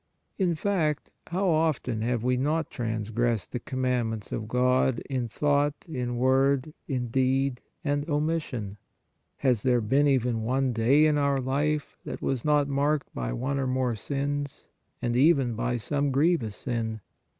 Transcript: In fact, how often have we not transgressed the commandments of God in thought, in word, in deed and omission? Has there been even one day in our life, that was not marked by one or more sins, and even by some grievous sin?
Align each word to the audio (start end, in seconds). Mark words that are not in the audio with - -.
In 0.39 0.55
fact, 0.55 1.11
how 1.27 1.47
often 1.47 2.01
have 2.01 2.23
we 2.23 2.35
not 2.35 2.71
transgressed 2.71 3.51
the 3.51 3.59
commandments 3.59 4.31
of 4.31 4.47
God 4.47 4.97
in 5.07 5.27
thought, 5.27 5.75
in 5.87 6.17
word, 6.17 6.73
in 6.87 7.09
deed 7.09 7.61
and 7.83 8.09
omission? 8.09 8.77
Has 9.37 9.61
there 9.61 9.79
been 9.79 10.07
even 10.07 10.41
one 10.41 10.73
day 10.73 11.05
in 11.05 11.19
our 11.19 11.39
life, 11.39 11.99
that 12.03 12.19
was 12.19 12.43
not 12.43 12.67
marked 12.67 13.13
by 13.13 13.31
one 13.31 13.59
or 13.59 13.67
more 13.67 13.95
sins, 13.95 14.69
and 15.03 15.15
even 15.15 15.53
by 15.53 15.77
some 15.77 16.09
grievous 16.09 16.55
sin? 16.55 17.01